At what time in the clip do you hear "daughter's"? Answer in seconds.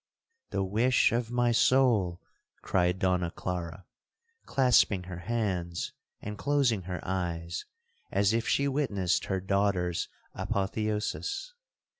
9.39-10.09